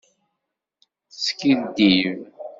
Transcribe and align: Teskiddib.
Teskiddib. 1.11 2.01